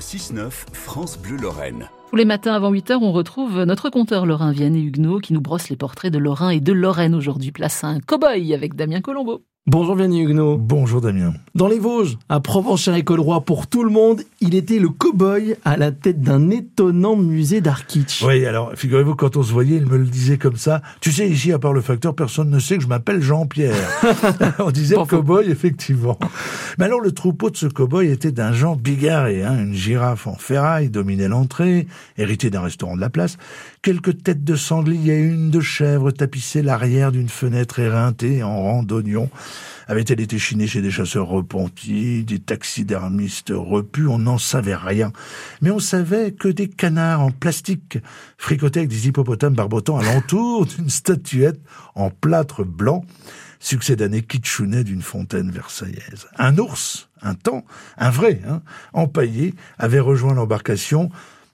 Le 0.00 0.02
6-9, 0.02 0.50
France 0.72 1.18
Bleu 1.18 1.36
Lorraine. 1.36 1.90
Tous 2.08 2.16
les 2.16 2.24
matins 2.24 2.54
avant 2.54 2.72
8h, 2.72 3.00
on 3.02 3.12
retrouve 3.12 3.64
notre 3.64 3.90
compteur 3.90 4.24
Lorrain 4.24 4.50
Vienne 4.50 4.74
et 4.74 4.80
Huguenot 4.80 5.18
qui 5.18 5.34
nous 5.34 5.42
brosse 5.42 5.68
les 5.68 5.76
portraits 5.76 6.10
de 6.10 6.16
Lorrain 6.16 6.48
et 6.48 6.60
de 6.60 6.72
Lorraine 6.72 7.14
aujourd'hui. 7.14 7.52
Place 7.52 7.84
à 7.84 7.88
un 7.88 8.00
cow-boy 8.00 8.54
avec 8.54 8.76
Damien 8.76 9.02
Colombo. 9.02 9.44
Bonjour 9.72 9.94
Vianney 9.94 10.22
Huguenot. 10.22 10.56
Bonjour 10.56 11.00
Damien. 11.00 11.32
Dans 11.54 11.68
les 11.68 11.78
Vosges, 11.78 12.18
à 12.28 12.40
provence 12.40 12.88
et 12.88 13.04
roi 13.06 13.42
pour 13.42 13.68
tout 13.68 13.84
le 13.84 13.90
monde, 13.90 14.22
il 14.40 14.56
était 14.56 14.80
le 14.80 14.88
cow-boy 14.88 15.58
à 15.64 15.76
la 15.76 15.92
tête 15.92 16.20
d'un 16.20 16.50
étonnant 16.50 17.14
musée 17.14 17.60
d'art 17.60 17.86
kitsch. 17.86 18.20
Oui, 18.24 18.44
alors 18.46 18.72
figurez-vous, 18.74 19.14
quand 19.14 19.36
on 19.36 19.44
se 19.44 19.52
voyait, 19.52 19.76
il 19.76 19.86
me 19.86 19.96
le 19.96 20.06
disait 20.06 20.38
comme 20.38 20.56
ça. 20.56 20.82
Tu 21.00 21.12
sais, 21.12 21.28
ici, 21.28 21.52
à 21.52 21.60
part 21.60 21.72
le 21.72 21.82
facteur, 21.82 22.16
personne 22.16 22.50
ne 22.50 22.58
sait 22.58 22.78
que 22.78 22.82
je 22.82 22.88
m'appelle 22.88 23.22
Jean-Pierre. 23.22 23.76
on 24.58 24.72
disait 24.72 24.96
cow-boy, 24.96 25.48
effectivement. 25.48 26.18
Mais 26.80 26.86
alors, 26.86 27.00
le 27.00 27.12
troupeau 27.12 27.48
de 27.48 27.56
ce 27.56 27.66
cow-boy 27.66 28.10
était 28.10 28.32
d'un 28.32 28.52
genre 28.52 28.74
bigarré. 28.74 29.44
Hein. 29.44 29.56
Une 29.56 29.74
girafe 29.74 30.26
en 30.26 30.34
ferraille 30.34 30.90
dominait 30.90 31.28
l'entrée, 31.28 31.86
héritée 32.18 32.50
d'un 32.50 32.62
restaurant 32.62 32.96
de 32.96 33.00
la 33.00 33.10
place. 33.10 33.38
Quelques 33.82 34.24
têtes 34.24 34.42
de 34.42 34.56
sanglier 34.56 35.12
et 35.12 35.20
une 35.20 35.50
de 35.50 35.60
chèvre 35.60 36.10
tapissaient 36.10 36.62
l'arrière 36.62 37.12
d'une 37.12 37.28
fenêtre 37.28 37.78
éreintée 37.78 38.42
en 38.42 38.60
rang 38.60 38.82
d'oignons. 38.82 39.30
Avait-elle 39.86 40.20
été 40.20 40.38
chinée 40.38 40.66
chez 40.66 40.82
des 40.82 40.90
chasseurs 40.90 41.28
repentis, 41.28 42.24
des 42.24 42.38
taxidermistes 42.38 43.52
repus 43.54 44.06
On 44.06 44.18
n'en 44.18 44.38
savait 44.38 44.76
rien. 44.76 45.12
Mais 45.60 45.70
on 45.70 45.78
savait 45.78 46.32
que 46.32 46.48
des 46.48 46.68
canards 46.68 47.20
en 47.20 47.30
plastique 47.30 47.98
fricotaient 48.38 48.80
avec 48.80 48.90
des 48.90 49.08
hippopotames 49.08 49.54
barbotants 49.54 49.98
alentour 49.98 50.66
d'une 50.66 50.90
statuette 50.90 51.60
en 51.94 52.10
plâtre 52.10 52.64
blanc, 52.64 53.04
succès 53.58 53.96
d'année 53.96 54.22
kitschounet 54.22 54.84
d'une 54.84 55.02
fontaine 55.02 55.50
versaillaise. 55.50 56.26
Un 56.36 56.56
ours, 56.58 57.08
un 57.22 57.34
temps, 57.34 57.64
un 57.98 58.10
vrai, 58.10 58.40
hein, 58.48 58.62
empaillé, 58.92 59.54
avait 59.78 60.00
rejoint 60.00 60.34
l'embarcation 60.34 61.10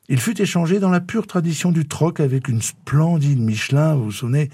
il 0.09 0.21
fut 0.21 0.41
échangé 0.41 0.79
dans 0.79 0.91
la 0.91 1.01
pure 1.01 1.27
tradition 1.27 1.73
du 1.73 1.87
troc 1.87 2.21
avec 2.21 2.49
une 2.49 2.63
splendide 2.63 3.41
Michelin, 3.41 3.95
vous 3.95 4.05
vous 4.05 4.13
souvenez, 4.13 4.51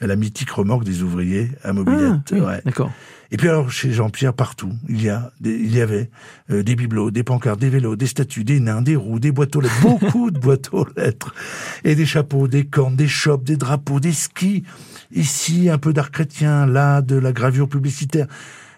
la 0.00 0.16
mythique 0.16 0.50
remorque 0.50 0.84
des 0.84 1.02
ouvriers 1.02 1.50
à 1.62 1.72
mobilette. 1.72 2.32
Ah, 2.32 2.58
D'accord. 2.64 2.90
Et 3.30 3.38
puis 3.38 3.48
alors 3.48 3.70
chez 3.70 3.92
Jean-Pierre 3.92 4.34
partout, 4.34 4.72
il 4.88 5.02
y 5.02 5.08
a, 5.08 5.32
il 5.42 5.74
y 5.74 5.80
avait 5.80 6.10
euh, 6.50 6.62
des 6.62 6.76
bibelots, 6.76 7.10
des 7.10 7.22
pancartes, 7.22 7.58
des 7.58 7.70
vélos, 7.70 7.96
des 7.96 8.06
statues, 8.06 8.44
des 8.44 8.60
nains, 8.60 8.82
des 8.82 8.94
roues, 8.94 9.20
des 9.20 9.32
boîtes 9.32 9.56
aux 9.56 9.62
lettres, 9.62 9.80
beaucoup 9.80 10.30
de 10.30 10.38
boîtes 10.38 10.68
aux 10.72 10.86
lettres, 10.98 11.34
et 11.82 11.94
des 11.94 12.04
chapeaux, 12.04 12.46
des 12.46 12.66
cornes, 12.66 12.94
des 12.94 13.08
chopes, 13.08 13.44
des 13.44 13.56
drapeaux, 13.56 14.00
des 14.00 14.12
skis. 14.12 14.64
Ici 15.12 15.70
un 15.70 15.78
peu 15.78 15.94
d'art 15.94 16.10
chrétien, 16.10 16.66
là 16.66 17.00
de 17.00 17.16
la 17.16 17.32
gravure 17.32 17.68
publicitaire 17.70 18.26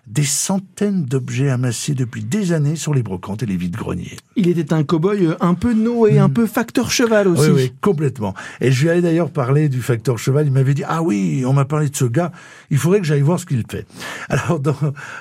des 0.06 0.24
centaines 0.24 1.04
d'objets 1.04 1.48
amassés 1.48 1.94
depuis 1.94 2.22
des 2.22 2.52
années 2.52 2.76
sur 2.76 2.92
les 2.92 3.02
brocantes 3.02 3.42
et 3.42 3.46
les 3.46 3.56
vides-greniers. 3.56 4.16
Il 4.36 4.48
était 4.48 4.72
un 4.72 4.82
cow-boy 4.82 5.26
euh, 5.26 5.36
un 5.40 5.54
peu 5.54 5.72
Noé, 5.72 6.18
un 6.18 6.28
hmm. 6.28 6.32
peu 6.32 6.46
facteur 6.46 6.90
cheval 6.90 7.28
aussi. 7.28 7.50
Oui, 7.50 7.54
oui, 7.54 7.72
complètement. 7.80 8.34
Et 8.60 8.70
je 8.70 8.82
lui 8.82 8.90
avais 8.90 9.02
d'ailleurs 9.02 9.30
parlé 9.30 9.68
du 9.68 9.80
facteur 9.80 10.18
cheval. 10.18 10.46
Il 10.46 10.52
m'avait 10.52 10.74
dit, 10.74 10.84
ah 10.86 11.02
oui, 11.02 11.44
on 11.46 11.52
m'a 11.52 11.64
parlé 11.64 11.88
de 11.88 11.96
ce 11.96 12.04
gars. 12.04 12.32
Il 12.70 12.78
faudrait 12.78 13.00
que 13.00 13.06
j'aille 13.06 13.22
voir 13.22 13.40
ce 13.40 13.46
qu'il 13.46 13.64
fait. 13.70 13.86
Alors, 14.28 14.60
dans, 14.60 14.76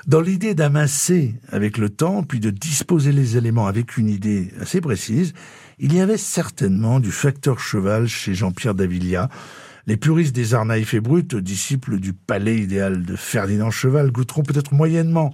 dans 0.08 0.22
l'idée 0.22 0.54
d'amasser 0.54 1.36
avec 1.50 1.78
le 1.78 1.90
temps, 1.90 2.24
puis 2.24 2.40
de 2.40 2.50
disposer 2.50 3.12
les 3.12 3.38
éléments 3.38 3.68
avec 3.68 3.98
une 3.98 4.10
idée 4.10 4.50
assez 4.60 4.82
précise, 4.82 5.34
il 5.80 5.94
y 5.94 6.02
avait 6.02 6.18
certainement 6.18 7.00
du 7.00 7.12
facteur 7.12 7.60
cheval 7.60 8.08
chez 8.08 8.34
Jean-Pierre 8.34 8.76
Davilia, 8.76 9.30
les 9.88 9.98
puristes 9.98 10.36
des 10.36 10.54
arts 10.54 10.66
naïfs 10.66 10.94
et 10.94 11.02
brutes, 11.02 11.36
disciples 11.36 12.00
du 12.00 12.14
palais 12.14 12.58
idéal 12.58 13.04
de 13.04 13.16
Ferdinand 13.16 13.72
Cheval, 13.72 14.12
goûteront 14.12 14.44
peut-être 14.44 14.74
moyennement 14.74 15.34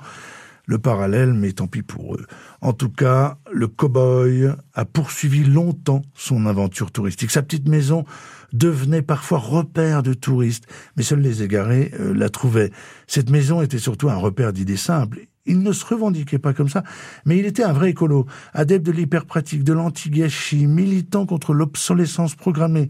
le 0.66 0.78
parallèle, 0.78 1.33
mais 1.33 1.52
tant 1.52 1.67
pis 1.67 1.81
pour 1.81 2.16
eux. 2.16 2.25
En 2.61 2.73
tout 2.73 2.89
cas, 2.89 3.39
le 3.52 3.67
cow-boy 3.67 4.53
a 4.75 4.86
poursuivi 4.86 5.44
longtemps 5.44 6.03
son 6.14 6.45
aventure 6.45 6.92
touristique. 6.92 7.31
Sa 7.31 7.42
petite 7.42 7.67
maison 7.67 8.05
devenait 8.53 9.02
parfois 9.02 9.39
repère 9.39 10.03
de 10.03 10.14
touristes, 10.14 10.66
mais 10.95 11.03
seuls 11.03 11.22
les 11.22 11.42
égarés 11.42 11.92
euh, 11.99 12.14
la 12.14 12.30
trouvaient. 12.30 12.71
Cette 13.08 13.32
maison 13.32 13.64
était 13.64 13.80
surtout 13.80 14.09
un 14.09 14.15
repère 14.15 14.54
d'idées 14.54 14.77
simples. 14.77 15.21
Il 15.49 15.64
ne 15.64 15.71
se 15.71 15.83
revendiquait 15.83 16.37
pas 16.37 16.54
comme 16.54 16.70
ça, 16.70 16.83
mais 17.26 17.39
il 17.39 17.45
était 17.48 17.64
un 17.64 17.73
vrai 17.73 17.89
écolo, 17.89 18.27
adepte 18.54 18.86
de 18.86 18.92
l'hyperpratique, 18.92 19.64
de 19.64 19.73
l'anti-gâchis, 19.73 20.67
militant 20.67 21.26
contre 21.26 21.55
l'obsolescence 21.55 22.36
programmée. 22.36 22.89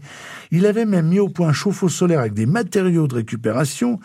Il 0.50 0.66
avait 0.66 0.84
même 0.84 1.08
mis 1.08 1.20
au 1.20 1.30
point 1.30 1.48
un 1.48 1.52
chauffe-eau 1.54 1.88
solaire 1.88 2.20
avec 2.20 2.34
des 2.34 2.44
matériaux 2.44 3.08
de 3.08 3.14
récupération. 3.14 3.98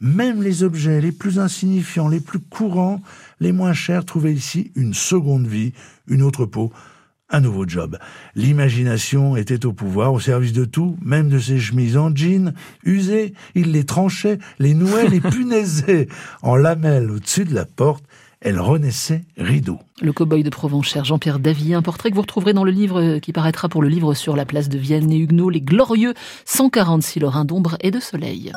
Même 0.00 0.42
les 0.42 0.62
objets 0.62 1.02
les 1.02 1.12
plus 1.12 1.38
insignifiants, 1.38 2.08
les 2.08 2.20
plus 2.20 2.38
courants, 2.38 3.02
les 3.40 3.52
moins 3.52 3.74
chers 3.74 4.06
trouvaient 4.06 4.32
ici 4.32 4.72
une 4.74 4.94
seconde 4.94 5.46
vie, 5.46 5.74
une 6.06 6.22
autre 6.22 6.46
peau, 6.46 6.72
un 7.30 7.40
nouveau 7.40 7.66
job. 7.66 7.98
L'imagination 8.34 9.36
était 9.36 9.66
au 9.66 9.72
pouvoir, 9.72 10.12
au 10.12 10.20
service 10.20 10.52
de 10.52 10.64
tout, 10.64 10.96
même 11.02 11.28
de 11.28 11.38
ses 11.38 11.58
chemises 11.58 11.96
en 11.96 12.14
jean, 12.14 12.54
usées. 12.84 13.34
Il 13.54 13.72
les 13.72 13.84
tranchait, 13.84 14.38
les 14.58 14.74
nouait, 14.74 15.08
les 15.08 15.20
punaisait. 15.20 16.08
En 16.42 16.56
lamelles 16.56 17.10
au-dessus 17.10 17.44
de 17.44 17.54
la 17.54 17.66
porte, 17.66 18.04
elle 18.40 18.60
renaissait 18.60 19.24
rideau. 19.36 19.78
Le 20.00 20.12
cow-boy 20.12 20.44
de 20.44 20.50
Provence, 20.50 20.86
cher 20.86 21.04
Jean-Pierre 21.04 21.40
Davy, 21.40 21.74
un 21.74 21.82
portrait 21.82 22.10
que 22.10 22.14
vous 22.14 22.22
retrouverez 22.22 22.52
dans 22.52 22.64
le 22.64 22.70
livre 22.70 23.18
qui 23.18 23.32
paraîtra 23.32 23.68
pour 23.68 23.82
le 23.82 23.88
livre 23.88 24.14
sur 24.14 24.36
la 24.36 24.44
place 24.44 24.68
de 24.68 24.78
Vienne 24.78 25.10
et 25.10 25.18
Huguenot, 25.18 25.50
Les 25.50 25.60
Glorieux 25.60 26.14
146 26.44 27.20
Lorrains 27.20 27.44
d'ombre 27.44 27.76
et 27.80 27.90
de 27.90 27.98
soleil. 27.98 28.52